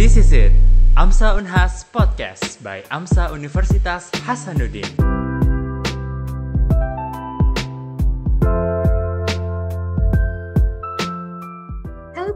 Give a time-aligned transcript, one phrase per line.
[0.00, 0.52] This is it,
[0.96, 5.19] AMSA Unhas Podcast by AMSA Universitas Hasanuddin.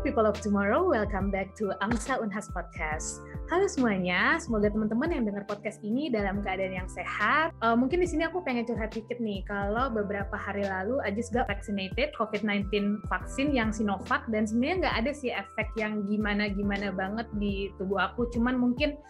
[0.05, 3.25] People of tomorrow, welcome back to AMSA Unhas Podcast.
[3.49, 7.57] Halo semuanya, semoga teman-teman yang dengar podcast ini dalam keadaan yang sehat.
[7.65, 11.49] Uh, mungkin di sini aku pengen curhat dikit nih, kalau beberapa hari lalu just got
[11.49, 17.73] vaccinated COVID-19 vaksin yang Sinovac dan sebenarnya nggak ada sih efek yang gimana-gimana banget di
[17.81, 19.01] tubuh aku, cuman mungkin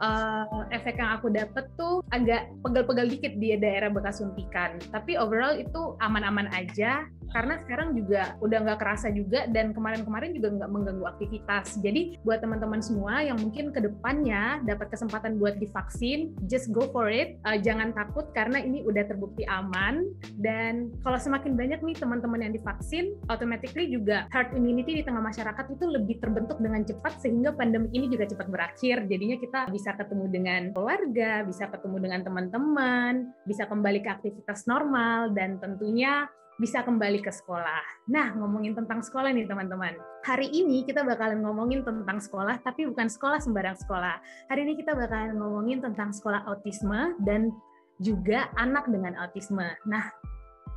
[0.00, 4.80] uh, efek yang aku dapet tuh agak pegal-pegal dikit di daerah bekas suntikan.
[4.90, 10.50] Tapi overall itu aman-aman aja karena sekarang juga udah nggak kerasa juga dan kemarin-kemarin juga
[10.50, 11.78] nggak mengganggu aktivitas.
[11.78, 17.06] Jadi buat teman-teman semua yang mungkin ke depannya dapat kesempatan buat divaksin, just go for
[17.06, 17.38] it.
[17.46, 20.10] Uh, jangan takut karena ini udah terbukti aman
[20.42, 25.70] dan kalau semakin banyak nih teman-teman yang divaksin, automatically juga herd immunity di tengah masyarakat
[25.70, 29.06] itu lebih terbentuk dengan cepat sehingga pandemi ini juga cepat berakhir.
[29.06, 35.32] Jadinya kita bisa ketemu dengan keluarga, bisa ketemu dengan teman-teman, bisa kembali ke aktivitas normal
[35.34, 36.28] dan tentunya
[36.60, 38.12] bisa kembali ke sekolah.
[38.12, 39.96] Nah, ngomongin tentang sekolah nih teman-teman.
[40.28, 44.20] Hari ini kita bakalan ngomongin tentang sekolah, tapi bukan sekolah sembarang sekolah.
[44.52, 47.48] Hari ini kita bakalan ngomongin tentang sekolah autisme dan
[47.96, 49.64] juga anak dengan autisme.
[49.88, 50.12] Nah,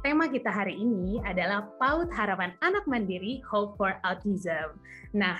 [0.07, 4.79] tema kita hari ini adalah PAUD Harapan Anak Mandiri Hope for Autism.
[5.11, 5.35] Nah,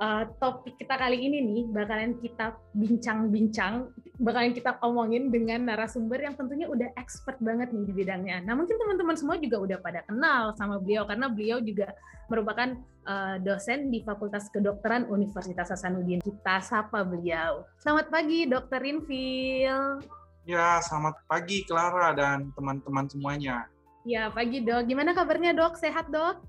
[0.00, 6.34] uh, topik kita kali ini nih bakalan kita bincang-bincang, bakalan kita omongin dengan narasumber yang
[6.34, 8.42] tentunya udah expert banget nih di bidangnya.
[8.42, 11.92] Nah mungkin teman-teman semua juga udah pada kenal sama beliau karena beliau juga
[12.32, 16.24] merupakan uh, dosen di Fakultas Kedokteran Universitas Hasanuddin.
[16.24, 17.68] Kita sapa beliau.
[17.78, 20.00] Selamat pagi, Dokter Infil.
[20.48, 23.68] Ya, selamat pagi Clara dan teman-teman semuanya.
[24.08, 24.88] Ya, pagi dok.
[24.88, 25.76] Gimana kabarnya dok?
[25.76, 26.40] Sehat dok?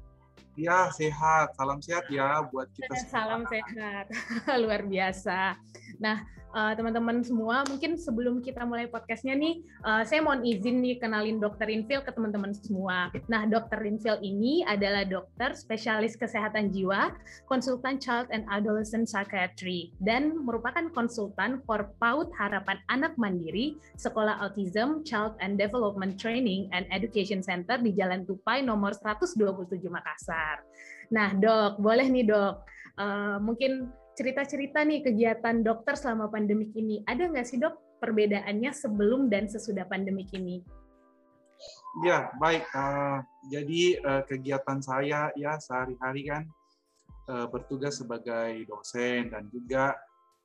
[0.60, 1.56] Ya, sehat.
[1.56, 3.12] Salam sehat ya buat kita semua.
[3.12, 4.06] Salam sehat.
[4.62, 5.56] Luar biasa.
[5.98, 11.00] Nah, uh, teman-teman semua, mungkin sebelum kita mulai podcastnya nih, uh, saya mohon izin nih
[11.00, 13.12] kenalin Dokter Infil ke teman-teman semua.
[13.32, 17.16] Nah, Dokter Infil ini adalah dokter spesialis kesehatan jiwa,
[17.48, 25.04] konsultan Child and Adolescent Psychiatry, dan merupakan konsultan for PAUD Harapan Anak Mandiri, Sekolah Autism,
[25.08, 29.40] Child and Development Training and Education Center di Jalan Tupai nomor 127
[29.88, 30.64] Makassar.
[31.12, 32.64] Nah, dok, boleh nih dok,
[32.96, 37.02] uh, mungkin cerita-cerita nih kegiatan dokter selama pandemik ini.
[37.10, 40.62] Ada nggak sih dok perbedaannya sebelum dan sesudah pandemik ini?
[42.06, 42.62] Ya, baik.
[42.70, 46.46] Uh, jadi uh, kegiatan saya ya sehari-hari kan
[47.34, 49.98] uh, bertugas sebagai dosen dan juga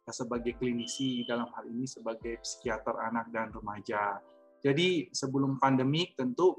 [0.09, 4.25] sebagai klinisi dalam hal ini sebagai psikiater anak dan remaja.
[4.65, 6.57] Jadi sebelum pandemik tentu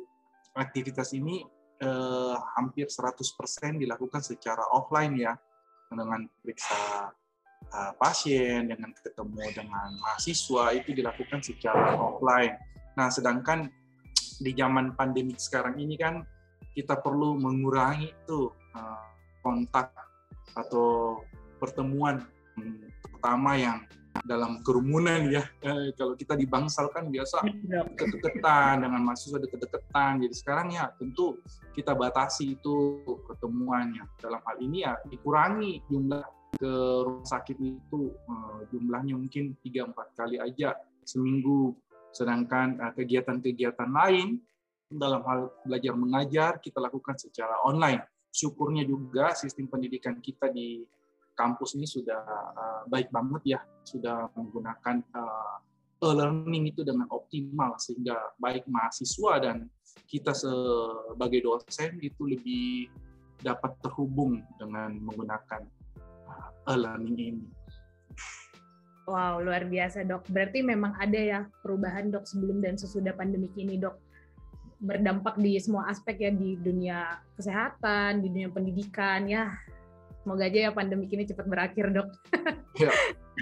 [0.54, 1.42] aktivitas ini
[1.82, 5.34] uh, hampir 100% dilakukan secara offline ya
[5.92, 7.12] dengan periksa
[7.72, 12.56] uh, pasien, dengan ketemu dengan mahasiswa itu dilakukan secara offline.
[13.00, 13.72] Nah, sedangkan
[14.42, 16.22] di zaman pandemi sekarang ini kan
[16.78, 19.08] kita perlu mengurangi itu uh,
[19.42, 19.90] kontak
[20.54, 21.22] atau
[21.58, 22.22] pertemuan
[22.58, 23.78] hmm, pertama yang
[24.24, 25.44] dalam kerumunan ya.
[25.62, 27.44] Eh, kalau kita di bangsal kan biasa
[27.94, 30.24] deket-deketan dengan mahasiswa deket-deketan.
[30.26, 31.42] Jadi sekarang ya tentu
[31.76, 34.06] kita batasi itu pertemuannya.
[34.18, 36.26] Dalam hal ini ya dikurangi jumlah
[36.58, 36.74] ke
[37.06, 38.14] rumah sakit itu.
[38.14, 40.74] Eh, jumlahnya mungkin 3-4 kali aja
[41.06, 41.76] seminggu.
[42.16, 44.42] Sedangkan eh, kegiatan-kegiatan lain
[44.88, 48.02] dalam hal belajar mengajar kita lakukan secara online.
[48.32, 50.86] Syukurnya juga sistem pendidikan kita di
[51.38, 52.20] kampus ini sudah
[52.58, 55.58] uh, baik banget ya, sudah menggunakan uh,
[56.02, 59.70] e-learning itu dengan optimal sehingga baik mahasiswa dan
[60.10, 62.90] kita sebagai dosen itu lebih
[63.42, 65.62] dapat terhubung dengan menggunakan
[66.28, 67.48] uh, e-learning ini.
[69.08, 70.28] Wow, luar biasa dok.
[70.28, 73.96] Berarti memang ada ya perubahan dok sebelum dan sesudah pandemi ini dok
[74.78, 79.56] berdampak di semua aspek ya di dunia kesehatan, di dunia pendidikan ya
[80.28, 82.12] Semoga aja ya pandemi ini cepat berakhir, Dok.
[82.76, 82.92] Ya.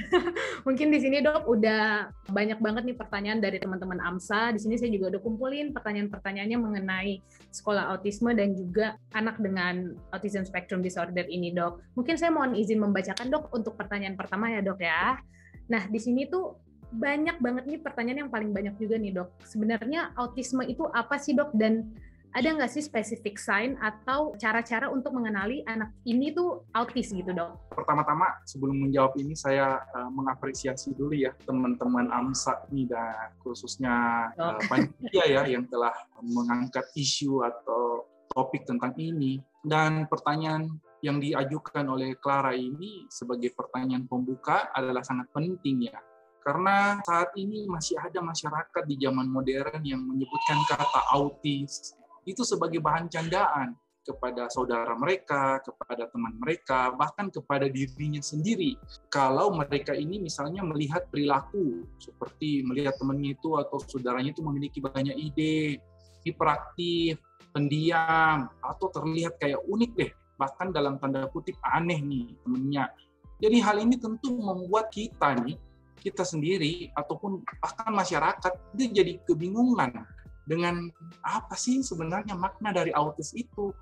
[0.69, 4.53] Mungkin di sini, Dok, udah banyak banget nih pertanyaan dari teman-teman AMSA.
[4.53, 10.45] Di sini saya juga udah kumpulin pertanyaan-pertanyaannya mengenai sekolah autisme dan juga anak dengan autism
[10.45, 11.97] spectrum disorder ini, Dok.
[11.97, 15.17] Mungkin saya mohon izin membacakan, Dok, untuk pertanyaan pertama ya, Dok ya.
[15.65, 16.53] Nah, di sini tuh
[16.93, 19.41] banyak banget nih pertanyaan yang paling banyak juga nih, Dok.
[19.41, 21.49] Sebenarnya autisme itu apa sih, Dok?
[21.57, 21.97] Dan
[22.35, 27.71] ada nggak sih spesifik sign atau cara-cara untuk mengenali anak ini tuh autis gitu dok?
[27.71, 34.59] Pertama-tama sebelum menjawab ini saya uh, mengapresiasi dulu ya teman-teman AMSA ini dan khususnya uh,
[34.69, 38.03] panitia ya yang telah mengangkat isu atau
[38.35, 40.67] topik tentang ini dan pertanyaan
[40.99, 45.95] yang diajukan oleh Clara ini sebagai pertanyaan pembuka adalah sangat penting ya.
[46.43, 52.81] Karena saat ini masih ada masyarakat di zaman modern yang menyebutkan kata autis itu sebagai
[52.81, 58.77] bahan candaan kepada saudara mereka, kepada teman mereka, bahkan kepada dirinya sendiri.
[59.09, 65.17] Kalau mereka ini misalnya melihat perilaku seperti melihat temannya itu atau saudaranya itu memiliki banyak
[65.17, 65.81] ide,
[66.21, 67.17] hiperaktif,
[67.49, 72.93] pendiam, atau terlihat kayak unik deh, bahkan dalam tanda kutip aneh nih temennya.
[73.41, 75.57] Jadi hal ini tentu membuat kita nih,
[75.97, 80.05] kita sendiri ataupun bahkan masyarakat dia jadi kebingungan
[80.45, 80.89] dengan
[81.25, 83.73] apa sih sebenarnya makna dari autis itu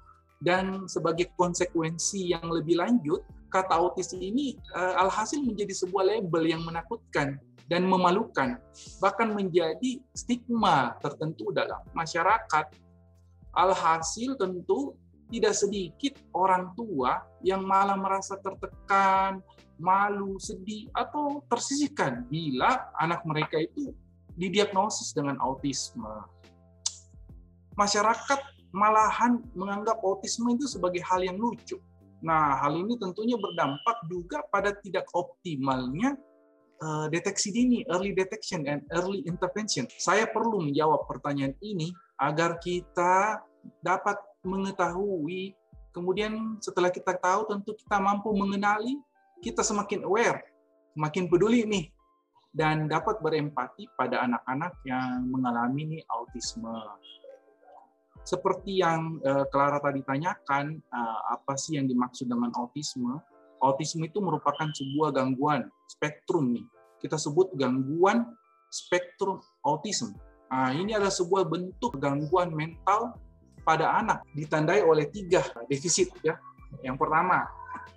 [0.43, 6.67] dan sebagai konsekuensi yang lebih lanjut, kata autis ini uh, alhasil menjadi sebuah label yang
[6.67, 7.39] menakutkan
[7.71, 8.59] dan memalukan,
[8.99, 12.75] bahkan menjadi stigma tertentu dalam masyarakat.
[13.55, 14.99] Alhasil tentu
[15.31, 19.39] tidak sedikit orang tua yang malah merasa tertekan,
[19.79, 23.95] malu, sedih, atau tersisihkan bila anak mereka itu
[24.35, 26.32] didiagnosis dengan autisme.
[27.73, 28.39] Masyarakat
[28.73, 31.77] malahan menganggap autisme itu sebagai hal yang lucu.
[32.23, 36.15] Nah, hal ini tentunya berdampak juga pada tidak optimalnya
[36.81, 39.85] uh, deteksi dini, early detection and early intervention.
[39.99, 43.43] Saya perlu menjawab pertanyaan ini agar kita
[43.83, 45.53] dapat mengetahui,
[45.91, 48.99] kemudian setelah kita tahu tentu kita mampu mengenali,
[49.43, 50.43] kita semakin aware,
[50.95, 51.85] semakin peduli nih,
[52.55, 56.71] dan dapat berempati pada anak-anak yang mengalami nih autisme
[58.23, 63.19] seperti yang uh, Clara tadi tanyakan, uh, apa sih yang dimaksud dengan autisme?
[63.59, 66.63] Autisme itu merupakan sebuah gangguan spektrum nih.
[67.03, 68.27] Kita sebut gangguan
[68.71, 70.15] spektrum autism.
[70.47, 73.19] Nah, ini adalah sebuah bentuk gangguan mental
[73.63, 76.39] pada anak ditandai oleh tiga defisit ya.
[76.83, 77.47] Yang pertama,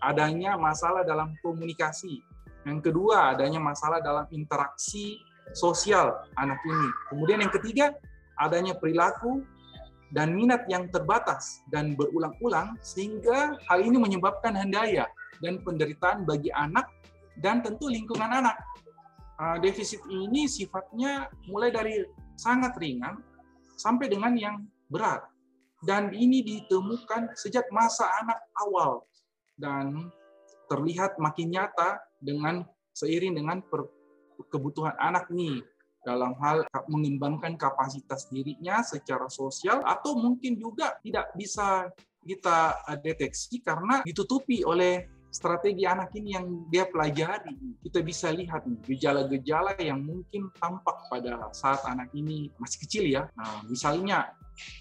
[0.02, 2.22] adanya masalah dalam komunikasi.
[2.67, 5.22] Yang kedua, adanya masalah dalam interaksi
[5.55, 6.88] sosial anak ini.
[7.14, 7.94] Kemudian yang ketiga,
[8.38, 9.43] adanya perilaku
[10.14, 15.11] dan minat yang terbatas dan berulang-ulang sehingga hal ini menyebabkan hendaya
[15.43, 16.87] dan penderitaan bagi anak
[17.43, 18.56] dan tentu lingkungan anak.
[19.37, 22.00] Ah, defisit ini sifatnya mulai dari
[22.41, 23.20] sangat ringan
[23.76, 24.56] sampai dengan yang
[24.88, 25.26] berat.
[25.85, 29.05] Dan ini ditemukan sejak masa anak awal
[29.61, 30.08] dan
[30.73, 32.64] terlihat makin nyata dengan
[32.97, 33.61] seiring dengan
[34.49, 35.61] kebutuhan anak nih
[36.06, 41.91] dalam hal mengembangkan kapasitas dirinya secara sosial atau mungkin juga tidak bisa
[42.23, 47.53] kita eh, deteksi karena ditutupi oleh strategi anak ini yang dia pelajari.
[47.82, 53.29] Kita bisa lihat gejala-gejala yang mungkin tampak pada saat anak ini masih kecil ya.
[53.37, 54.32] Nah, misalnya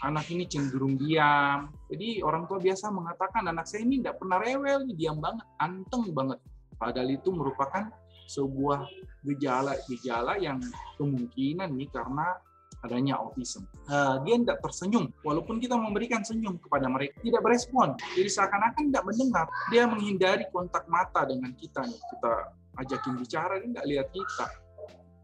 [0.05, 1.73] anak ini cenderung diam.
[1.91, 6.39] Jadi orang tua biasa mengatakan anak saya ini tidak pernah rewel, diam banget, anteng banget.
[6.79, 7.91] Padahal itu merupakan
[8.25, 8.89] sebuah
[9.25, 10.61] gejala-gejala yang
[10.97, 12.37] kemungkinan nih karena
[12.85, 13.65] adanya autism.
[13.89, 17.97] Uh, dia tidak tersenyum, walaupun kita memberikan senyum kepada mereka, tidak berespon.
[18.13, 19.45] Jadi seakan-akan tidak mendengar.
[19.73, 21.97] Dia menghindari kontak mata dengan kita nih.
[21.97, 22.33] Kita
[22.85, 24.47] ajakin bicara, dia tidak lihat kita.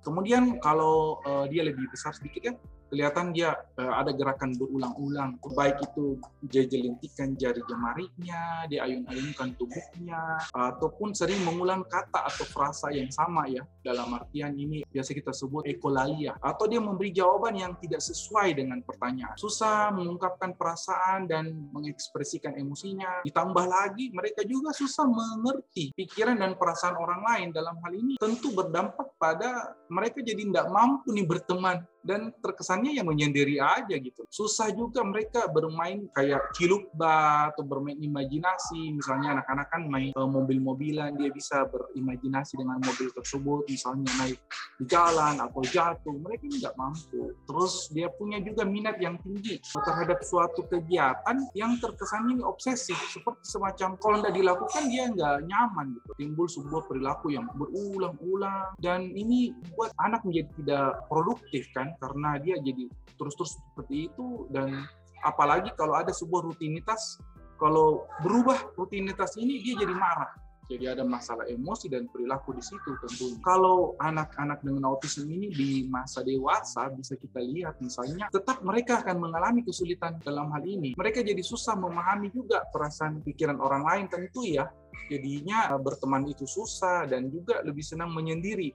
[0.02, 2.54] Kemudian kalau uh, dia lebih besar sedikit ya,
[2.92, 5.40] kelihatan dia uh, ada gerakan berulang-ulang.
[5.56, 6.20] Baik itu
[6.52, 13.48] dia jelintikan jari jemarinya dia ayun-ayunkan tubuhnya ataupun sering mengulang kata atau frasa yang sama
[13.48, 13.64] ya.
[13.80, 16.36] Dalam artian ini biasa kita sebut ekolalia.
[16.44, 19.40] Atau dia memberi jawaban yang tidak sesuai dengan pertanyaan.
[19.40, 23.24] Susah mengungkapkan perasaan dan mengekspresikan emosinya.
[23.24, 27.48] Ditambah lagi mereka juga susah mengerti pikiran dan perasaan orang lain.
[27.56, 33.08] Dalam hal ini tentu berdampak pada mereka jadi tidak mampu nih berteman dan terkesannya yang
[33.08, 34.26] menyendiri aja gitu.
[34.30, 38.98] Susah juga mereka bermain kayak cilukba atau bermain imajinasi.
[38.98, 44.38] Misalnya anak-anak kan main uh, mobil-mobilan, dia bisa berimajinasi dengan mobil tersebut, misalnya naik
[44.82, 46.16] di jalan atau jatuh.
[46.18, 47.34] Mereka nggak mampu.
[47.46, 53.96] Terus dia punya juga minat yang tinggi terhadap suatu kegiatan yang terkesannya obsesif, seperti semacam
[54.02, 56.10] kalau nggak dilakukan dia nggak nyaman gitu.
[56.18, 62.56] Timbul sebuah perilaku yang berulang-ulang dan ini buat anak menjadi tidak produktif kan karena dia
[62.60, 64.86] jadi terus-terus seperti itu dan
[65.26, 67.20] apalagi kalau ada sebuah rutinitas
[67.60, 70.32] kalau berubah rutinitas ini dia jadi marah
[70.72, 73.36] jadi ada masalah emosi dan perilaku di situ tentu.
[73.44, 79.20] Kalau anak-anak dengan autisme ini di masa dewasa bisa kita lihat misalnya tetap mereka akan
[79.20, 80.96] mengalami kesulitan dalam hal ini.
[80.96, 84.72] Mereka jadi susah memahami juga perasaan pikiran orang lain tentu ya.
[85.12, 88.72] Jadinya berteman itu susah dan juga lebih senang menyendiri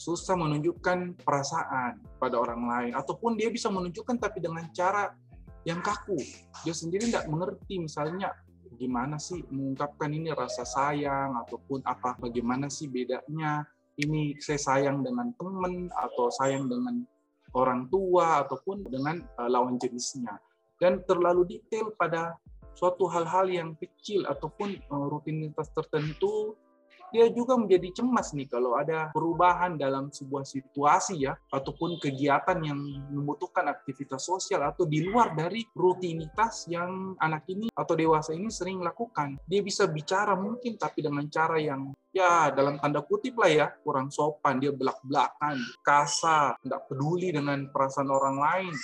[0.00, 5.12] susah menunjukkan perasaan pada orang lain ataupun dia bisa menunjukkan tapi dengan cara
[5.68, 6.16] yang kaku.
[6.64, 8.32] Dia sendiri tidak mengerti misalnya
[8.80, 13.68] gimana sih mengungkapkan ini rasa sayang ataupun apa bagaimana sih bedanya
[14.00, 17.04] ini saya sayang dengan teman atau sayang dengan
[17.52, 20.40] orang tua ataupun dengan uh, lawan jenisnya?
[20.80, 22.40] Dan terlalu detail pada
[22.72, 26.56] suatu hal-hal yang kecil ataupun uh, rutinitas tertentu
[27.10, 32.78] dia juga menjadi cemas nih kalau ada perubahan dalam sebuah situasi ya ataupun kegiatan yang
[33.10, 38.80] membutuhkan aktivitas sosial atau di luar dari rutinitas yang anak ini atau dewasa ini sering
[38.80, 39.36] lakukan.
[39.44, 44.10] Dia bisa bicara mungkin tapi dengan cara yang ya dalam tanda kutip lah ya kurang
[44.10, 48.74] sopan dia belak-belakan kasar tidak peduli dengan perasaan orang lain.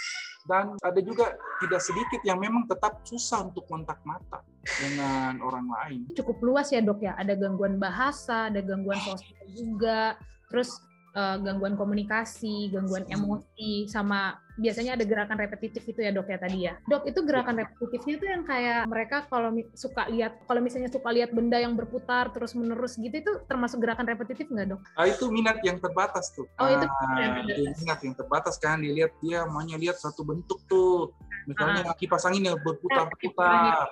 [0.46, 6.00] Dan ada juga tidak sedikit yang memang tetap susah untuk kontak mata dengan orang lain.
[6.14, 10.14] Cukup luas ya dok ya, ada gangguan bahasa, ada gangguan sosial juga,
[10.46, 10.78] terus
[11.16, 13.16] uh, gangguan komunikasi, gangguan hmm.
[13.16, 16.74] emosi, sama biasanya ada gerakan repetitif itu ya dok ya tadi ya.
[16.88, 21.32] Dok itu gerakan repetitifnya tuh yang kayak mereka kalau suka lihat, kalau misalnya suka lihat
[21.32, 24.80] benda yang berputar terus menerus gitu itu termasuk gerakan repetitif nggak dok?
[24.96, 26.48] Ah itu minat yang terbatas tuh.
[26.60, 27.44] Oh itu ah,
[27.80, 31.12] minat yang terbatas kan dilihat dia maunya lihat satu bentuk tuh.
[31.48, 31.96] Misalnya ah.
[31.96, 33.88] kipas angin yang berputar-putar.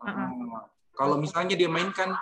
[0.00, 0.32] Ah.
[0.96, 2.12] Kalau misalnya dia mainkan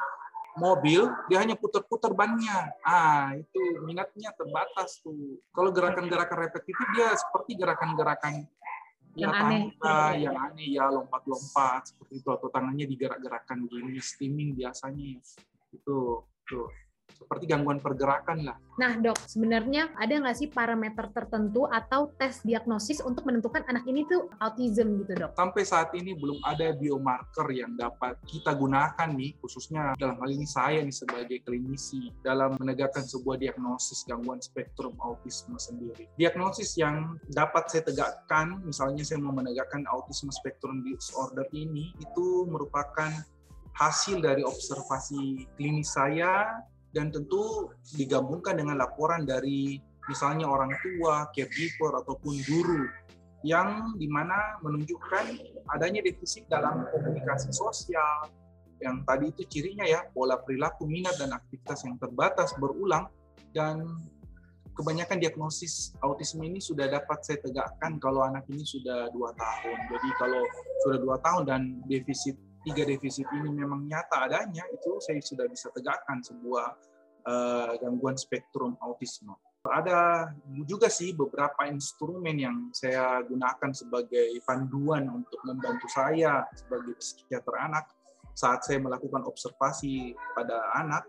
[0.59, 2.75] mobil dia hanya putar-putar bannya.
[2.83, 5.39] Ah itu minatnya terbatas tuh.
[5.55, 8.45] Kalau gerakan-gerakan repetitif dia seperti gerakan-gerakan
[9.19, 9.63] yang ya, aneh.
[9.75, 15.23] tangga, yang aneh ya lompat-lompat seperti itu atau tangannya digerak-gerakan gini steaming biasanya.
[15.75, 16.67] Itu tuh
[17.13, 18.57] seperti gangguan pergerakan lah.
[18.81, 24.09] Nah dok, sebenarnya ada nggak sih parameter tertentu atau tes diagnosis untuk menentukan anak ini
[24.09, 25.37] tuh autism gitu dok?
[25.37, 30.49] Sampai saat ini belum ada biomarker yang dapat kita gunakan nih, khususnya dalam hal ini
[30.49, 36.09] saya nih sebagai klinisi dalam menegakkan sebuah diagnosis gangguan spektrum autisme sendiri.
[36.17, 43.13] Diagnosis yang dapat saya tegakkan, misalnya saya mau menegakkan autisme spektrum disorder ini, itu merupakan
[43.79, 49.77] hasil dari observasi klinis saya dan tentu digabungkan dengan laporan dari
[50.09, 52.83] misalnya orang tua, caregiver ataupun guru
[53.47, 55.25] yang di mana menunjukkan
[55.71, 58.27] adanya defisit dalam komunikasi sosial.
[58.79, 63.11] Yang tadi itu cirinya ya pola perilaku minat dan aktivitas yang terbatas berulang.
[63.55, 63.83] Dan
[64.75, 69.79] kebanyakan diagnosis autisme ini sudah dapat saya tegakkan kalau anak ini sudah dua tahun.
[69.91, 70.43] Jadi kalau
[70.87, 75.71] sudah dua tahun dan defisit tiga defisit ini memang nyata adanya, itu saya sudah bisa
[75.75, 76.67] tegakkan sebuah
[77.29, 79.35] uh, gangguan spektrum autisme.
[79.69, 80.33] Ada
[80.65, 87.85] juga sih beberapa instrumen yang saya gunakan sebagai panduan untuk membantu saya sebagai psikiater anak
[88.33, 91.05] saat saya melakukan observasi pada anak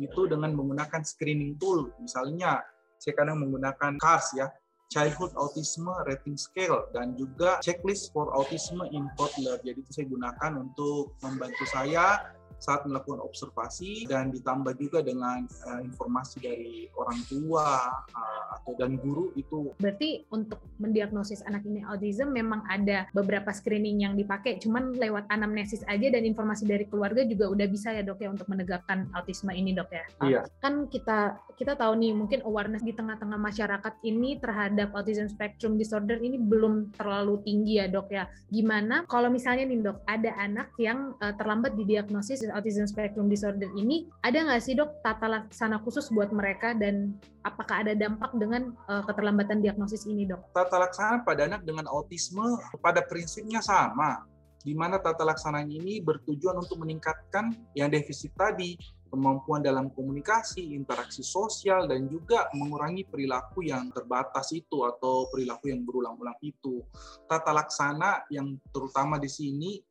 [0.00, 1.92] itu dengan menggunakan screening tool.
[2.02, 2.64] Misalnya
[2.98, 4.48] saya kadang menggunakan CARS ya,
[4.90, 9.62] Childhood Autism Rating Scale dan juga checklist for autism in toddler.
[9.62, 15.80] Jadi itu saya gunakan untuk membantu saya saat melakukan observasi dan ditambah juga dengan uh,
[15.80, 19.72] informasi dari orang tua uh, atau dan guru itu.
[19.80, 25.80] Berarti untuk mendiagnosis anak ini autism memang ada beberapa screening yang dipakai, cuman lewat anamnesis
[25.88, 29.72] aja dan informasi dari keluarga juga udah bisa ya dok ya untuk menegakkan autisme ini
[29.72, 30.04] dok ya.
[30.20, 30.40] Iya.
[30.60, 36.20] Kan kita kita tahu nih mungkin awareness di tengah-tengah masyarakat ini terhadap autism spectrum disorder
[36.20, 38.28] ini belum terlalu tinggi ya dok ya.
[38.52, 44.10] Gimana kalau misalnya nih dok ada anak yang uh, terlambat didiagnosis autism spectrum disorder ini
[44.26, 47.14] ada nggak sih dok tata laksana khusus buat mereka dan
[47.46, 50.42] apakah ada dampak dengan uh, keterlambatan diagnosis ini dok?
[50.52, 54.26] Tata laksana pada anak dengan autisme pada prinsipnya sama,
[54.60, 58.76] di mana tata laksana ini bertujuan untuk meningkatkan yang defisit tadi,
[59.10, 65.82] kemampuan dalam komunikasi, interaksi sosial, dan juga mengurangi perilaku yang terbatas itu atau perilaku yang
[65.82, 66.84] berulang-ulang itu.
[67.26, 69.82] Tata laksana yang terutama di sini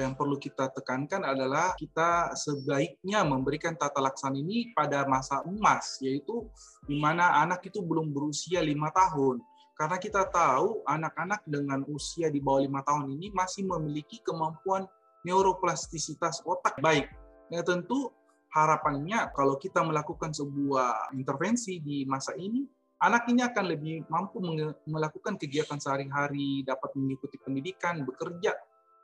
[0.00, 6.48] yang perlu kita tekankan adalah kita sebaiknya memberikan tata laksana ini pada masa emas, yaitu
[6.88, 9.38] di mana anak itu belum berusia lima tahun.
[9.76, 14.84] Karena kita tahu anak-anak dengan usia di bawah lima tahun ini masih memiliki kemampuan
[15.24, 17.08] neuroplastisitas otak baik.
[17.48, 18.12] Nah tentu
[18.52, 22.66] harapannya kalau kita melakukan sebuah intervensi di masa ini,
[23.00, 24.44] anak ini akan lebih mampu
[24.84, 28.52] melakukan kegiatan sehari-hari, dapat mengikuti pendidikan, bekerja,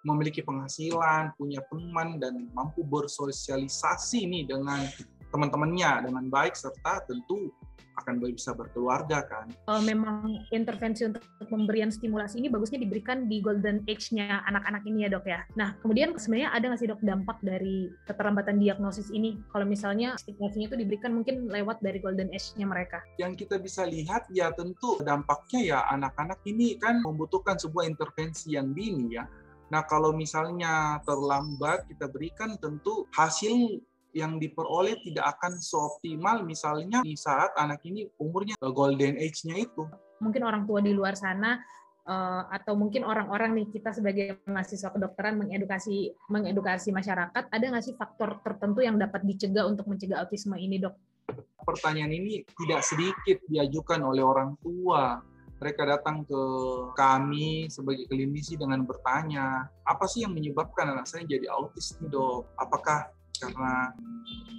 [0.06, 4.86] memiliki penghasilan, punya teman dan mampu bersosialisasi nih dengan
[5.34, 7.50] teman-temannya dengan baik serta tentu
[7.96, 9.48] akan bisa berkeluarga kan.
[9.64, 15.16] Uh, memang intervensi untuk pemberian stimulasi ini bagusnya diberikan di golden age-nya anak-anak ini ya
[15.16, 15.40] dok ya.
[15.56, 19.40] Nah kemudian sebenarnya ada nggak sih dok dampak dari keterlambatan diagnosis ini?
[19.48, 23.00] Kalau misalnya stimulasinya itu diberikan mungkin lewat dari golden age-nya mereka.
[23.16, 28.76] Yang kita bisa lihat ya tentu dampaknya ya anak-anak ini kan membutuhkan sebuah intervensi yang
[28.76, 29.24] dini ya
[29.66, 33.82] Nah, kalau misalnya terlambat kita berikan tentu hasil
[34.16, 39.84] yang diperoleh tidak akan seoptimal misalnya di saat anak ini umurnya golden age-nya itu.
[40.24, 41.60] Mungkin orang tua di luar sana
[42.08, 47.92] uh, atau mungkin orang-orang nih kita sebagai mahasiswa kedokteran mengedukasi mengedukasi masyarakat ada nggak sih
[47.92, 50.96] faktor tertentu yang dapat dicegah untuk mencegah autisme ini dok?
[51.66, 55.20] Pertanyaan ini tidak sedikit diajukan oleh orang tua
[55.56, 56.42] mereka datang ke
[56.92, 62.52] kami sebagai klinisi dengan bertanya, apa sih yang menyebabkan anak saya jadi autis nih dok?
[62.60, 63.92] Apakah karena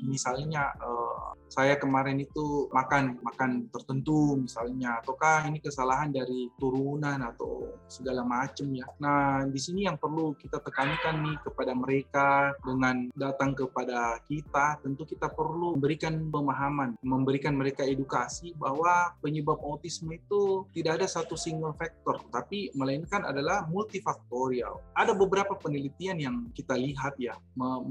[0.05, 7.71] misalnya uh, saya kemarin itu makan makan tertentu misalnya ataukah ini kesalahan dari turunan atau
[7.87, 8.85] segala macam ya.
[8.99, 12.27] Nah, di sini yang perlu kita tekankan nih kepada mereka
[12.61, 20.11] dengan datang kepada kita, tentu kita perlu memberikan pemahaman, memberikan mereka edukasi bahwa penyebab autisme
[20.19, 24.83] itu tidak ada satu single factor, tapi melainkan adalah multifaktorial.
[24.99, 27.39] Ada beberapa penelitian yang kita lihat ya,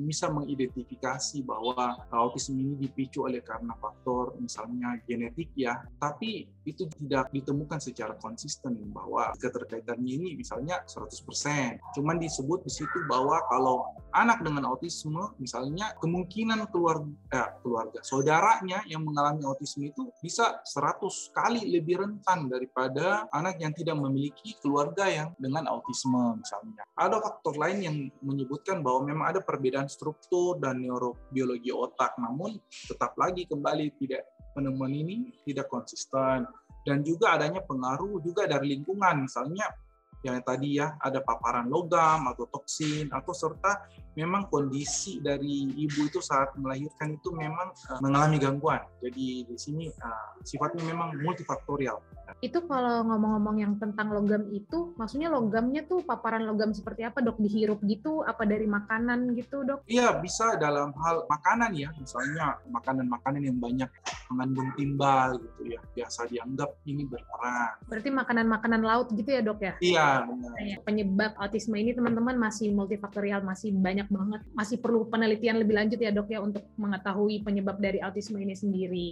[0.05, 0.29] bisa
[0.77, 7.81] mengidentifikasi bahwa autisme ini dipicu oleh karena faktor misalnya genetik ya, tapi itu tidak ditemukan
[7.81, 11.81] secara konsisten bahwa keterkaitannya ini misalnya 100%.
[11.97, 18.83] Cuman disebut di situ bahwa kalau anak dengan autisme misalnya kemungkinan keluarga eh, keluarga saudaranya
[18.91, 25.09] yang mengalami autisme itu bisa 100 kali lebih rentan daripada anak yang tidak memiliki keluarga
[25.09, 26.83] yang dengan autisme misalnya.
[26.99, 32.59] Ada faktor lain yang menyebutkan bahwa memang ada perbedaan struktur dan neurobiologi otak namun
[32.91, 36.43] tetap lagi kembali tidak penemuan ini tidak konsisten.
[36.87, 39.67] Dan juga adanya pengaruh juga dari lingkungan misalnya
[40.25, 43.85] yang tadi ya ada paparan logam atau toksin atau serta
[44.17, 48.81] memang kondisi dari ibu itu saat melahirkan itu memang uh, mengalami gangguan.
[49.05, 52.01] Jadi di sini uh, sifatnya memang multifaktorial.
[52.41, 57.39] Itu kalau ngomong-ngomong yang tentang logam itu, maksudnya logamnya tuh paparan logam seperti apa dok?
[57.39, 58.25] Dihirup gitu?
[58.25, 59.85] Apa dari makanan gitu dok?
[59.87, 63.91] Iya bisa dalam hal makanan ya, misalnya makanan-makanan yang banyak
[64.33, 67.79] mengandung timbal gitu ya, biasa dianggap ini berperan.
[67.87, 69.73] Berarti makanan-makanan laut gitu ya dok ya?
[69.79, 70.53] Iya benar.
[70.85, 74.41] Penyebab autisme ini teman-teman masih multifaktorial, masih banyak banget.
[74.53, 79.09] Masih perlu penelitian lebih lanjut ya dok ya untuk mengetahui penyebab dari autisme ini sendiri.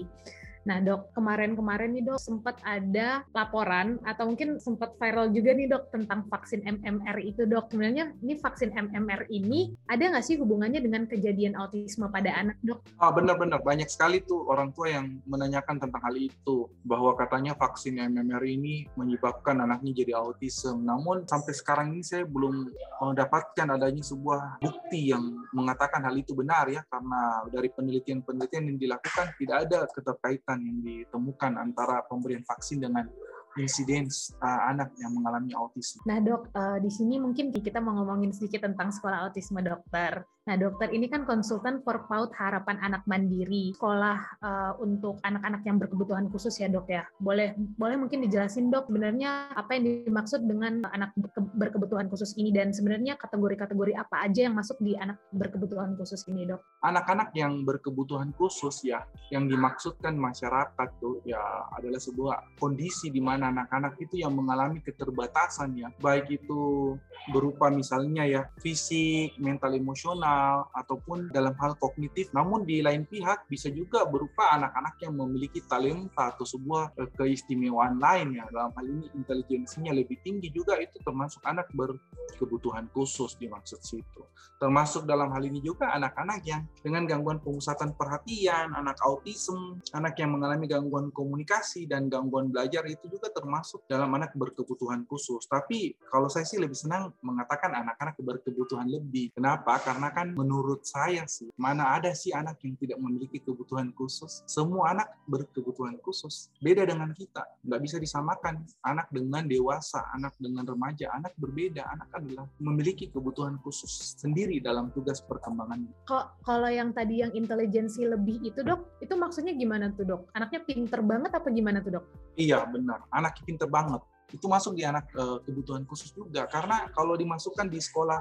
[0.65, 5.93] Nah dok, kemarin-kemarin nih dok sempat ada laporan atau mungkin sempat viral juga nih dok
[5.93, 7.69] tentang vaksin MMR itu dok.
[7.69, 12.81] Sebenarnya ini vaksin MMR ini ada nggak sih hubungannya dengan kejadian autisme pada anak dok?
[12.97, 18.01] Ah benar-benar banyak sekali tuh orang tua yang menanyakan tentang hal itu bahwa katanya vaksin
[18.01, 20.81] MMR ini menyebabkan anaknya jadi autisme.
[20.81, 22.73] Namun sampai sekarang ini saya belum
[23.05, 29.27] mendapatkan adanya sebuah bukti yang mengatakan hal itu benar ya karena dari penelitian-penelitian yang dilakukan
[29.37, 33.09] tidak ada keterkaitan yang ditemukan antara pemberian vaksin dengan
[33.55, 34.11] insiden
[34.43, 36.03] uh, anak yang mengalami autisme.
[36.07, 40.27] Nah dok, uh, di sini mungkin kita mau ngomongin sedikit tentang sekolah autisme dokter.
[40.45, 45.81] Nah, dokter ini kan konsultan for PAUD Harapan Anak Mandiri, sekolah uh, untuk anak-anak yang
[45.81, 47.09] berkebutuhan khusus ya, Dok ya.
[47.17, 51.17] Boleh boleh mungkin dijelasin, Dok, sebenarnya apa yang dimaksud dengan anak
[51.57, 56.45] berkebutuhan khusus ini dan sebenarnya kategori-kategori apa aja yang masuk di anak berkebutuhan khusus ini,
[56.45, 56.61] Dok?
[56.85, 59.01] Anak-anak yang berkebutuhan khusus ya,
[59.33, 61.41] yang dimaksudkan masyarakat tuh ya
[61.73, 66.93] adalah sebuah kondisi di mana anak-anak itu yang mengalami keterbatasan ya, baik itu
[67.33, 70.34] berupa misalnya ya fisik, mental, emosional
[70.73, 72.31] ataupun dalam hal kognitif.
[72.33, 77.99] Namun di lain pihak bisa juga berupa anak-anak yang memiliki talenta atau sebuah eh, keistimewaan
[77.99, 78.45] lain ya.
[78.51, 84.23] Dalam hal ini intelijensinya lebih tinggi juga itu termasuk anak berkebutuhan khusus dimaksud situ.
[84.59, 90.33] Termasuk dalam hal ini juga anak-anak yang dengan gangguan pemusatan perhatian, anak autism, anak yang
[90.33, 95.45] mengalami gangguan komunikasi dan gangguan belajar itu juga termasuk dalam anak berkebutuhan khusus.
[95.51, 99.37] Tapi kalau saya sih lebih senang mengatakan anak-anak berkebutuhan lebih.
[99.37, 99.77] Kenapa?
[99.85, 104.41] Karena kan menurut saya sih, mana ada sih anak yang tidak memiliki kebutuhan khusus?
[104.49, 106.49] Semua anak berkebutuhan khusus.
[106.65, 107.45] Beda dengan kita.
[107.69, 111.13] Nggak bisa disamakan anak dengan dewasa, anak dengan remaja.
[111.13, 111.85] Anak berbeda.
[111.93, 115.85] Anak adalah memiliki kebutuhan khusus sendiri dalam tugas perkembangan.
[116.09, 120.23] Kok kalau yang tadi yang intelijensi lebih itu dok, itu maksudnya gimana tuh dok?
[120.33, 122.05] Anaknya pinter banget apa gimana tuh dok?
[122.39, 124.01] Iya benar, anaknya pinter banget
[124.33, 126.49] itu masuk di anak uh, kebutuhan khusus juga.
[126.49, 128.21] Karena kalau dimasukkan di sekolah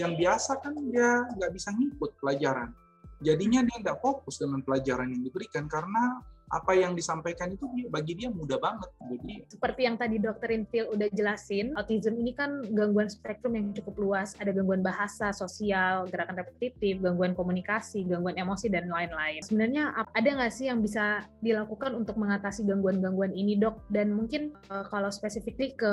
[0.00, 2.72] yang biasa kan dia nggak bisa ngikut pelajaran.
[3.20, 6.20] Jadinya dia nggak fokus dengan pelajaran yang diberikan karena
[6.52, 8.90] apa yang disampaikan itu bagi dia mudah banget.
[9.10, 13.94] Jadi seperti yang tadi dokter Infil udah jelasin, autism ini kan gangguan spektrum yang cukup
[13.98, 14.36] luas.
[14.38, 19.40] Ada gangguan bahasa, sosial, gerakan repetitif, gangguan komunikasi, gangguan emosi dan lain-lain.
[19.42, 23.80] Sebenarnya ada nggak sih yang bisa dilakukan untuk mengatasi gangguan-gangguan ini dok?
[23.90, 25.92] Dan mungkin uh, kalau spesifik ke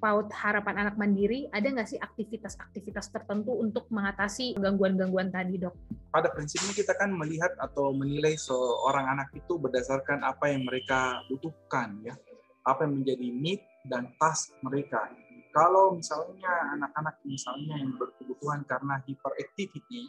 [0.00, 5.76] PAUD Harapan Anak Mandiri, ada nggak sih aktivitas-aktivitas tertentu untuk mengatasi gangguan-gangguan tadi dok?
[6.10, 11.18] Pada prinsipnya kita kan melihat atau menilai seorang anak itu berdasarkan berdasarkan apa yang mereka
[11.26, 12.14] butuhkan ya.
[12.62, 13.58] Apa yang menjadi need
[13.90, 15.10] dan task mereka.
[15.50, 20.06] Kalau misalnya anak-anak misalnya yang berkebutuhan karena hyperactivity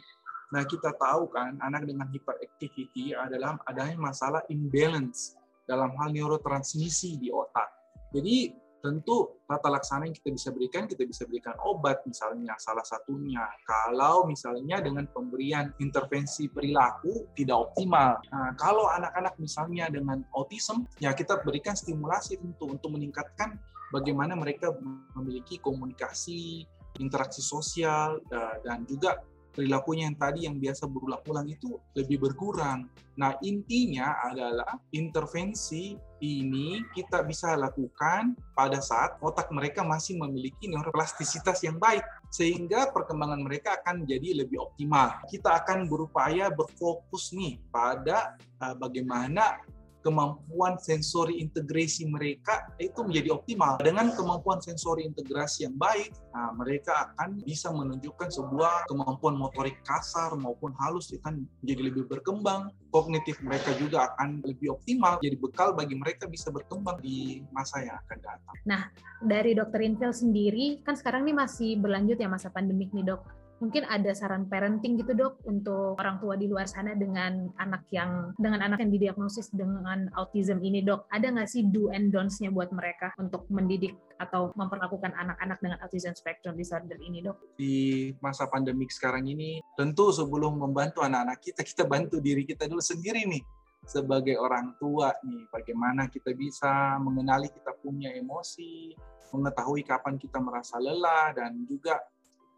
[0.52, 5.32] nah kita tahu kan anak dengan hyperactivity adalah adanya masalah imbalance
[5.64, 7.72] dalam hal neurotransmisi di otak.
[8.12, 13.46] Jadi tentu tata laksana yang kita bisa berikan, kita bisa berikan obat misalnya salah satunya.
[13.62, 18.18] Kalau misalnya dengan pemberian intervensi perilaku tidak optimal.
[18.34, 23.56] Nah, kalau anak-anak misalnya dengan autism, ya kita berikan stimulasi tentu untuk meningkatkan
[23.94, 24.74] bagaimana mereka
[25.14, 26.66] memiliki komunikasi,
[26.98, 28.18] interaksi sosial,
[28.66, 32.88] dan juga perilakunya yang tadi yang biasa berulang-ulang itu lebih berkurang.
[33.20, 41.60] Nah, intinya adalah intervensi ini kita bisa lakukan pada saat otak mereka masih memiliki neuroplastisitas
[41.60, 45.20] yang baik sehingga perkembangan mereka akan jadi lebih optimal.
[45.28, 49.60] Kita akan berupaya berfokus nih pada uh, bagaimana
[50.02, 53.78] kemampuan sensori integrasi mereka itu menjadi optimal.
[53.80, 60.34] Dengan kemampuan sensori integrasi yang baik, nah, mereka akan bisa menunjukkan sebuah kemampuan motorik kasar
[60.36, 62.74] maupun halus akan menjadi lebih berkembang.
[62.92, 67.96] Kognitif mereka juga akan lebih optimal, jadi bekal bagi mereka bisa berkembang di masa yang
[68.04, 68.56] akan datang.
[68.68, 68.82] Nah,
[69.24, 73.86] dari dokter Infil sendiri, kan sekarang ini masih berlanjut ya masa pandemik nih dok mungkin
[73.86, 78.58] ada saran parenting gitu dok untuk orang tua di luar sana dengan anak yang dengan
[78.58, 81.06] anak yang didiagnosis dengan autism ini dok.
[81.14, 86.10] Ada nggak sih do and don'ts-nya buat mereka untuk mendidik atau memperlakukan anak-anak dengan autism
[86.18, 87.38] spectrum disorder ini dok?
[87.54, 92.82] Di masa pandemik sekarang ini tentu sebelum membantu anak-anak kita kita bantu diri kita dulu
[92.82, 93.42] sendiri nih.
[93.86, 98.94] Sebagai orang tua nih bagaimana kita bisa mengenali kita punya emosi
[99.32, 101.96] mengetahui kapan kita merasa lelah dan juga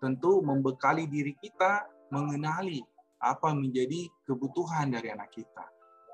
[0.04, 2.84] tentu membekali diri kita mengenali
[3.24, 5.64] apa menjadi kebutuhan dari anak kita.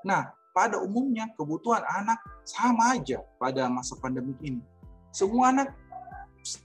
[0.07, 4.63] Nah, pada umumnya kebutuhan anak sama aja pada masa pandemi ini.
[5.11, 5.75] Semua anak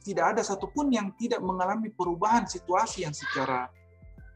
[0.06, 3.66] tidak ada satupun yang tidak mengalami perubahan situasi yang secara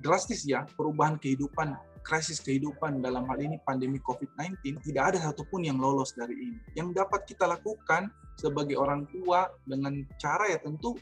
[0.03, 5.77] drastis ya, perubahan kehidupan, krisis kehidupan dalam hal ini pandemi COVID-19, tidak ada satupun yang
[5.77, 6.59] lolos dari ini.
[6.75, 8.09] Yang dapat kita lakukan
[8.41, 10.97] sebagai orang tua dengan cara ya tentu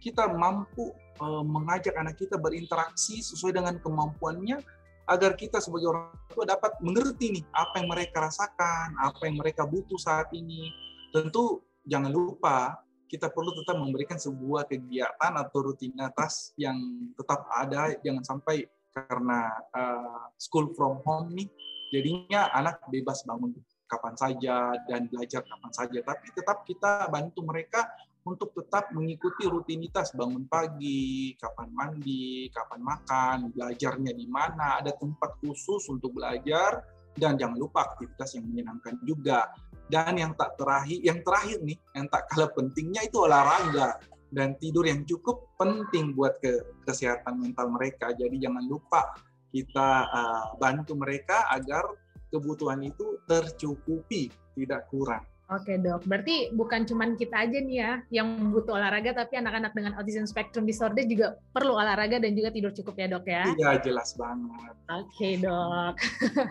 [0.00, 4.62] kita mampu Eh, mengajak anak kita berinteraksi sesuai dengan kemampuannya
[5.10, 9.66] agar kita sebagai orang tua dapat mengerti nih apa yang mereka rasakan, apa yang mereka
[9.66, 10.70] butuh saat ini.
[11.10, 12.78] Tentu jangan lupa
[13.10, 16.78] kita perlu tetap memberikan sebuah kegiatan atau rutinitas yang
[17.18, 18.70] tetap ada, jangan sampai
[19.06, 21.48] karena uh, school from home nih,
[21.94, 23.54] jadinya anak bebas bangun
[23.88, 27.88] kapan saja dan belajar kapan saja, tapi tetap kita bantu mereka
[28.28, 35.40] untuk tetap mengikuti rutinitas bangun pagi, kapan mandi, kapan makan, belajarnya di mana, ada tempat
[35.40, 36.84] khusus untuk belajar
[37.16, 39.48] dan jangan lupa aktivitas yang menyenangkan juga.
[39.88, 43.96] Dan yang tak terakhir, yang terakhir nih, yang tak kalah pentingnya itu olahraga
[44.28, 48.12] dan tidur yang cukup penting buat ke kesehatan mental mereka.
[48.12, 49.16] Jadi jangan lupa
[49.48, 51.84] kita uh, bantu mereka agar
[52.28, 55.24] kebutuhan itu tercukupi, tidak kurang.
[55.48, 59.96] Oke dok, berarti bukan cuma kita aja nih ya yang butuh olahraga, tapi anak-anak dengan
[59.96, 63.48] autism spectrum disorder juga perlu olahraga dan juga tidur cukup ya dok ya?
[63.56, 64.76] Iya jelas banget.
[64.92, 65.96] Oke dok.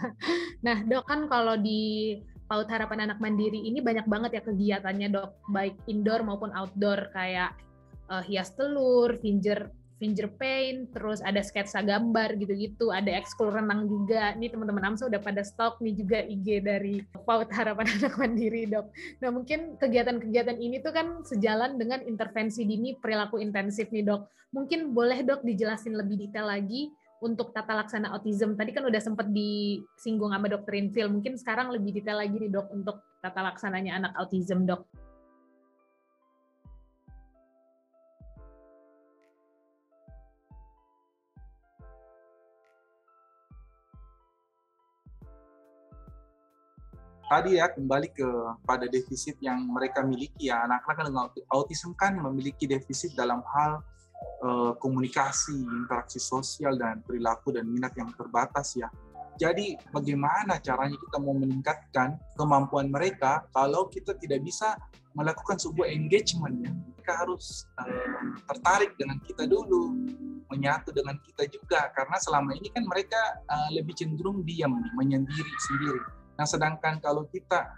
[0.65, 2.17] nah dok kan kalau di
[2.49, 7.53] PAUD Harapan Anak Mandiri ini banyak banget ya kegiatannya dok, baik indoor maupun outdoor kayak
[8.09, 14.33] uh, hias telur, finger finger paint, terus ada sketsa gambar gitu-gitu, ada ekskul renang juga.
[14.37, 18.87] Nih teman-teman AMSA udah pada stok nih juga IG dari PAUD Harapan Anak Mandiri, Dok.
[19.21, 24.53] Nah, mungkin kegiatan-kegiatan ini tuh kan sejalan dengan intervensi dini perilaku intensif nih, Dok.
[24.53, 28.53] Mungkin boleh, Dok, dijelasin lebih detail lagi untuk tata laksana autism.
[28.53, 31.09] Tadi kan udah sempat disinggung sama dokter Infil.
[31.09, 35.06] Mungkin sekarang lebih detail lagi nih, Dok, untuk tata laksananya anak autism, Dok.
[47.27, 48.27] Tadi ya kembali ke
[48.63, 53.83] pada defisit yang mereka miliki ya anak-anak dengan autism kan memiliki defisit dalam hal
[54.43, 58.87] uh, komunikasi, interaksi sosial dan perilaku dan minat yang terbatas ya.
[59.37, 64.73] Jadi bagaimana caranya kita mau meningkatkan kemampuan mereka kalau kita tidak bisa
[65.13, 66.71] melakukan sebuah engagement ya.
[66.73, 69.93] Mereka harus uh, tertarik dengan kita dulu,
[70.49, 76.01] menyatu dengan kita juga karena selama ini kan mereka uh, lebih cenderung diam menyendiri sendiri.
[76.37, 77.73] Nah, sedangkan kalau kita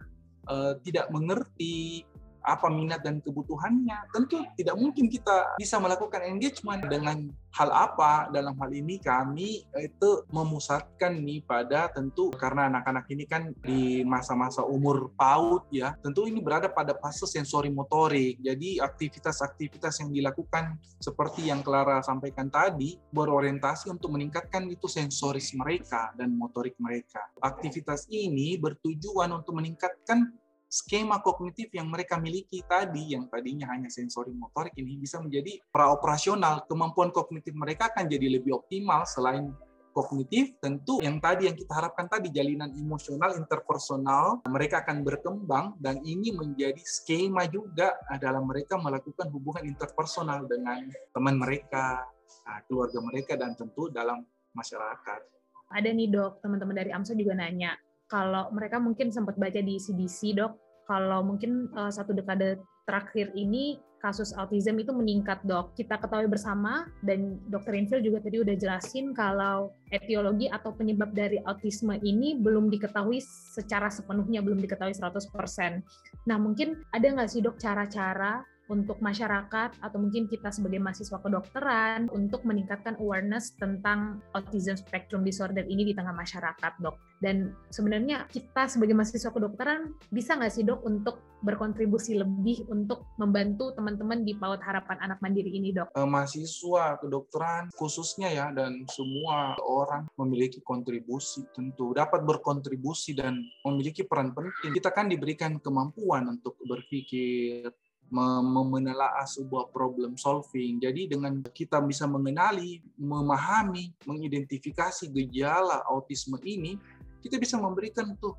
[0.46, 2.04] uh, tidak mengerti
[2.44, 4.12] apa minat dan kebutuhannya.
[4.16, 8.30] Tentu tidak mungkin kita bisa melakukan engagement dengan hal apa.
[8.30, 14.64] Dalam hal ini kami itu memusatkan nih pada tentu karena anak-anak ini kan di masa-masa
[14.64, 18.40] umur PAUD ya tentu ini berada pada fase sensori motorik.
[18.40, 26.14] Jadi aktivitas-aktivitas yang dilakukan seperti yang Clara sampaikan tadi berorientasi untuk meningkatkan itu sensoris mereka
[26.16, 27.24] dan motorik mereka.
[27.42, 30.32] Aktivitas ini bertujuan untuk meningkatkan
[30.70, 36.70] skema kognitif yang mereka miliki tadi, yang tadinya hanya sensori motorik ini bisa menjadi praoperasional.
[36.70, 39.50] Kemampuan kognitif mereka akan jadi lebih optimal selain
[39.90, 46.00] kognitif tentu yang tadi yang kita harapkan tadi jalinan emosional interpersonal mereka akan berkembang dan
[46.06, 52.06] ini menjadi skema juga dalam mereka melakukan hubungan interpersonal dengan teman mereka,
[52.46, 55.22] nah, keluarga mereka dan tentu dalam masyarakat.
[55.70, 57.78] Ada nih dok, teman-teman dari AMSA juga nanya,
[58.10, 60.58] kalau mereka mungkin sempat baca di CDC dok,
[60.90, 62.58] kalau mungkin uh, satu dekade
[62.90, 65.78] terakhir ini kasus autism itu meningkat dok.
[65.78, 71.38] Kita ketahui bersama dan dokter Infil juga tadi udah jelasin kalau etiologi atau penyebab dari
[71.46, 73.22] autisme ini belum diketahui
[73.54, 75.86] secara sepenuhnya, belum diketahui 100%.
[76.26, 82.08] Nah mungkin ada nggak sih dok cara-cara untuk masyarakat atau mungkin kita sebagai mahasiswa kedokteran
[82.14, 86.96] untuk meningkatkan awareness tentang autism spectrum disorder ini di tengah masyarakat, dok.
[87.20, 93.72] Dan sebenarnya kita sebagai mahasiswa kedokteran bisa nggak sih dok untuk berkontribusi lebih untuk membantu
[93.76, 95.92] teman-teman di PAUD Harapan Anak Mandiri ini, dok?
[95.98, 104.06] Eh, mahasiswa kedokteran khususnya ya dan semua orang memiliki kontribusi tentu dapat berkontribusi dan memiliki
[104.06, 104.72] peran penting.
[104.78, 107.72] Kita kan diberikan kemampuan untuk berpikir
[108.10, 110.82] menelaah sebuah problem solving.
[110.82, 116.78] Jadi dengan kita bisa mengenali, memahami, mengidentifikasi gejala autisme ini,
[117.22, 118.34] kita bisa memberikan tuh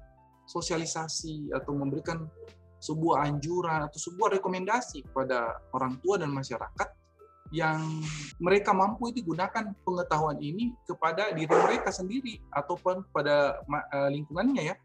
[0.51, 2.27] sosialisasi atau memberikan
[2.81, 6.89] sebuah anjuran atau sebuah rekomendasi kepada orang tua dan masyarakat
[7.51, 7.83] yang
[8.39, 14.77] mereka mampu itu gunakan pengetahuan ini kepada diri mereka sendiri ataupun pada eh, lingkungannya ya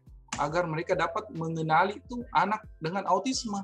[0.42, 3.62] agar mereka dapat mengenali itu anak dengan autisme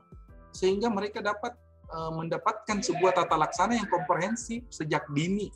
[0.53, 1.57] sehingga mereka dapat
[1.93, 5.53] uh, mendapatkan sebuah tata laksana yang komprehensif sejak dini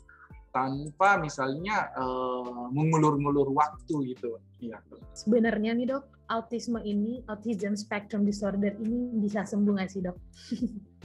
[0.51, 4.41] tanpa misalnya uh, mengulur-ngulur waktu gitu.
[4.57, 4.81] Ya.
[5.13, 10.17] Sebenarnya nih dok, autisme ini, autism spectrum disorder ini bisa sembuh nggak sih dok?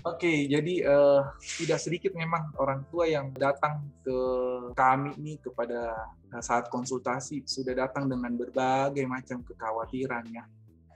[0.02, 1.20] Oke, okay, jadi uh,
[1.62, 4.16] tidak sedikit memang orang tua yang datang ke
[4.74, 5.94] kami ini kepada
[6.40, 10.42] saat konsultasi sudah datang dengan berbagai macam kekhawatiran ya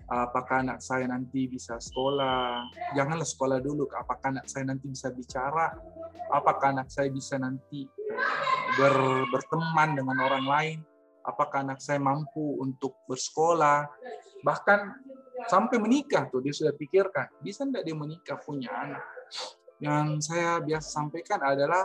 [0.06, 5.74] apakah anak saya nanti bisa sekolah, janganlah sekolah dulu, apakah anak saya nanti bisa bicara,
[6.30, 8.18] apakah anak saya bisa nanti eh,
[8.78, 10.78] ber, berteman dengan orang lain,
[11.26, 13.90] apakah anak saya mampu untuk bersekolah,
[14.46, 14.94] bahkan
[15.50, 19.04] sampai menikah tuh dia sudah pikirkan, bisa enggak dia menikah punya anak.
[19.82, 21.82] Yang saya biasa sampaikan adalah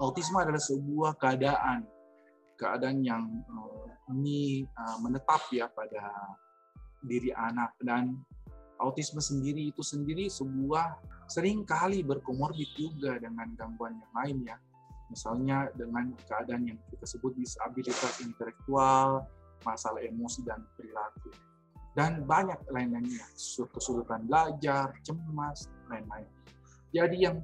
[0.00, 1.84] autisme adalah sebuah keadaan,
[2.56, 6.32] keadaan yang eh, ini eh, menetap ya pada
[7.06, 8.18] diri anak dan
[8.82, 10.98] autisme sendiri itu sendiri sebuah
[11.30, 14.56] sering kali berkomorbid juga dengan gangguan yang lain ya.
[15.08, 19.28] Misalnya dengan keadaan yang kita sebut disabilitas intelektual
[19.62, 21.30] masalah emosi dan perilaku.
[21.92, 23.20] Dan banyak lain-lainnya
[23.76, 26.24] kesulitan belajar cemas lain-lain.
[26.88, 27.36] Jadi yang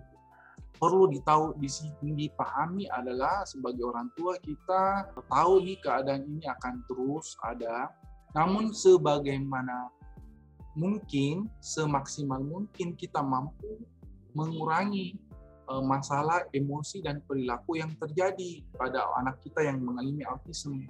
[0.79, 6.81] perlu ditahu di sini dipahami adalah sebagai orang tua kita tahu nih keadaan ini akan
[6.89, 7.93] terus ada
[8.37, 9.89] namun sebagaimana
[10.77, 13.83] mungkin, semaksimal mungkin kita mampu
[14.37, 15.19] mengurangi
[15.67, 20.87] e, masalah emosi dan perilaku yang terjadi pada anak kita yang mengalami autisme.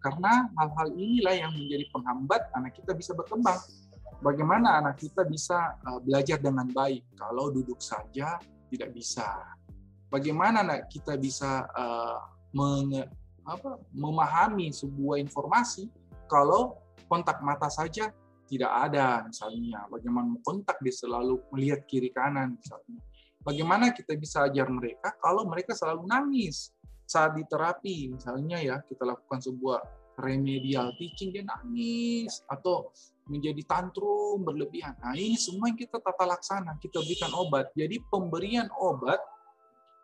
[0.00, 3.60] Karena hal-hal inilah yang menjadi penghambat anak kita bisa berkembang.
[4.20, 8.40] Bagaimana anak kita bisa e, belajar dengan baik kalau duduk saja
[8.72, 9.28] tidak bisa?
[10.10, 12.18] Bagaimana anak kita bisa uh,
[12.50, 13.06] menge,
[13.46, 15.86] apa, memahami sebuah informasi
[16.30, 16.78] kalau
[17.10, 18.14] kontak mata saja
[18.46, 19.86] tidak ada misalnya.
[19.90, 23.02] Bagaimana kontak dia selalu melihat kiri kanan misalnya.
[23.42, 26.70] Bagaimana kita bisa ajar mereka kalau mereka selalu nangis
[27.06, 28.14] saat di terapi?
[28.14, 29.80] Misalnya ya kita lakukan sebuah
[30.20, 32.92] remedial teaching dia nangis atau
[33.30, 34.98] menjadi tantrum berlebihan.
[35.00, 37.70] Nah ini semua yang kita tata laksana kita berikan obat.
[37.78, 39.18] Jadi pemberian obat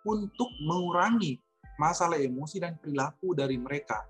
[0.06, 1.36] untuk mengurangi
[1.76, 4.00] masalah emosi dan perilaku dari mereka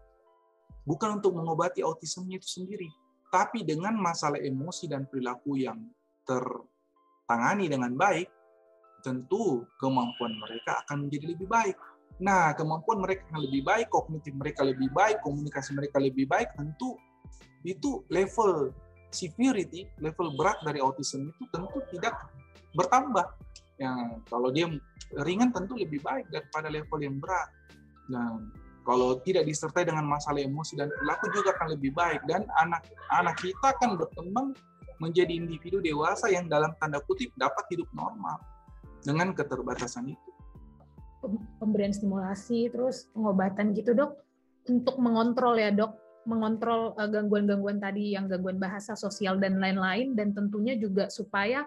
[0.87, 2.89] bukan untuk mengobati autismenya itu sendiri,
[3.29, 5.83] tapi dengan masalah emosi dan perilaku yang
[6.23, 8.31] tertangani dengan baik,
[9.03, 11.77] tentu kemampuan mereka akan menjadi lebih baik.
[12.23, 16.97] Nah, kemampuan mereka akan lebih baik, kognitif mereka lebih baik, komunikasi mereka lebih baik, tentu
[17.67, 18.73] itu level
[19.11, 22.15] severity, level berat dari autism itu tentu tidak
[22.73, 23.27] bertambah.
[23.77, 23.93] Ya,
[24.33, 24.73] kalau dia
[25.21, 27.49] ringan tentu lebih baik daripada level yang berat.
[28.09, 28.41] Nah,
[28.87, 32.23] kalau tidak disertai dengan masalah emosi dan perilaku juga akan lebih baik.
[32.31, 34.55] Dan anak-anak kita akan berkembang
[35.03, 38.39] menjadi individu dewasa yang dalam tanda kutip dapat hidup normal
[39.03, 40.31] dengan keterbatasan itu.
[41.59, 44.23] Pemberian stimulasi terus pengobatan gitu dok.
[44.71, 45.99] Untuk mengontrol ya dok.
[46.27, 50.15] Mengontrol eh, gangguan-gangguan tadi yang gangguan bahasa sosial dan lain-lain.
[50.15, 51.67] Dan tentunya juga supaya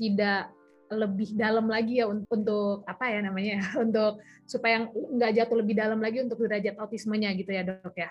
[0.00, 0.52] tidak
[0.90, 6.22] lebih dalam lagi ya untuk apa ya namanya untuk supaya nggak jatuh lebih dalam lagi
[6.22, 8.10] untuk derajat autismenya gitu ya dok ya.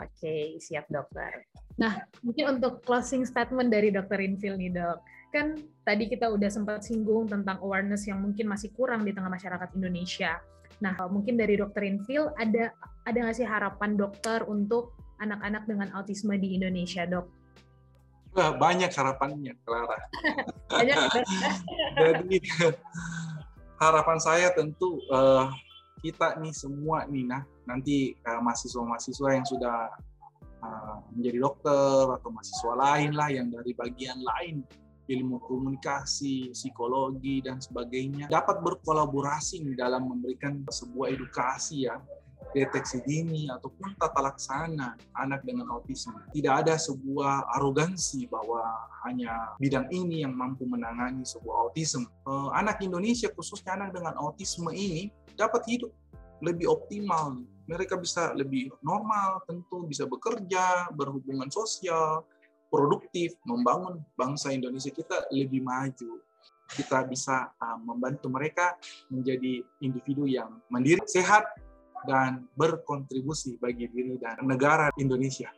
[0.00, 1.44] Oke siap dokter.
[1.76, 4.98] Nah mungkin untuk closing statement dari dokter Infil nih dok
[5.30, 5.54] kan
[5.86, 10.42] tadi kita udah sempat singgung tentang awareness yang mungkin masih kurang di tengah masyarakat Indonesia.
[10.82, 12.74] Nah mungkin dari dokter Infil ada
[13.06, 17.39] ada nggak sih harapan dokter untuk anak-anak dengan autisme di Indonesia dok?
[18.30, 19.98] Wah, banyak harapannya, Clara.
[21.98, 22.38] Jadi
[23.80, 25.50] harapan saya tentu uh,
[26.04, 29.88] kita nih semua nih nah nanti uh, mahasiswa-mahasiswa yang sudah
[30.60, 34.60] uh, menjadi dokter atau mahasiswa lain lah yang dari bagian lain
[35.10, 41.98] ilmu komunikasi, psikologi dan sebagainya dapat berkolaborasi dalam memberikan sebuah edukasi ya
[42.50, 46.16] deteksi dini ataupun tata laksana anak dengan autisme.
[46.34, 48.62] Tidak ada sebuah arogansi bahwa
[49.06, 52.06] hanya bidang ini yang mampu menangani sebuah autisme.
[52.06, 55.08] Eh, anak Indonesia khususnya anak dengan autisme ini
[55.38, 55.90] dapat hidup
[56.40, 57.40] lebih optimal.
[57.70, 62.26] Mereka bisa lebih normal, tentu bisa bekerja, berhubungan sosial,
[62.66, 66.18] produktif, membangun bangsa Indonesia kita lebih maju
[66.70, 68.78] kita bisa uh, membantu mereka
[69.10, 71.50] menjadi individu yang mandiri, sehat,
[72.06, 75.52] dan berkontribusi bagi diri dan negara Indonesia.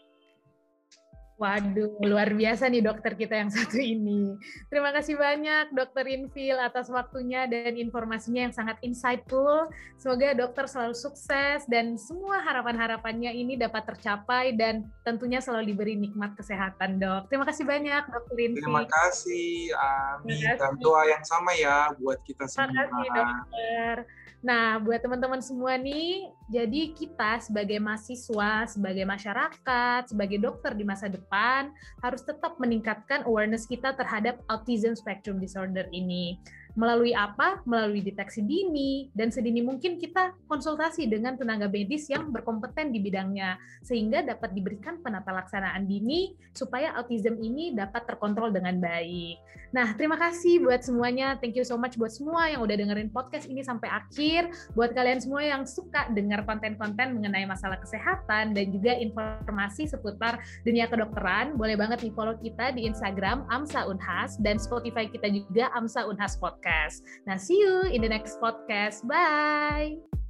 [1.42, 4.38] Waduh, luar biasa nih dokter kita yang satu ini.
[4.70, 9.66] Terima kasih banyak dokter Infil atas waktunya dan informasinya yang sangat insightful.
[9.98, 16.38] Semoga dokter selalu sukses dan semua harapan-harapannya ini dapat tercapai dan tentunya selalu diberi nikmat
[16.38, 17.26] kesehatan dok.
[17.26, 18.62] Terima kasih banyak dokter Infil.
[18.62, 20.46] Terima kasih, Amin.
[20.46, 22.70] Dan doa yang sama ya buat kita semua.
[22.70, 23.96] Terima kasih dokter.
[24.42, 31.08] Nah, buat teman-teman semua nih, jadi kita sebagai mahasiswa, sebagai masyarakat, sebagai dokter di masa
[31.08, 31.72] depan
[32.04, 36.36] harus tetap meningkatkan awareness kita terhadap autism spectrum disorder ini.
[36.72, 37.60] Melalui apa?
[37.68, 43.60] Melalui deteksi dini dan sedini mungkin kita konsultasi dengan tenaga medis yang berkompeten di bidangnya
[43.84, 49.36] sehingga dapat diberikan penata laksanaan dini supaya autism ini dapat terkontrol dengan baik.
[49.72, 51.36] Nah, terima kasih buat semuanya.
[51.40, 54.52] Thank you so much buat semua yang udah dengerin podcast ini sampai akhir.
[54.72, 60.88] Buat kalian semua yang suka dengar konten-konten mengenai masalah kesehatan dan juga informasi seputar dunia
[60.88, 66.04] kedokteran, boleh banget di follow kita di Instagram Amsa Unhas dan Spotify kita juga Amsa
[66.04, 67.02] Unhas Podcast podcast.
[67.26, 69.06] Nah, see you in the next podcast.
[69.06, 70.21] Bye.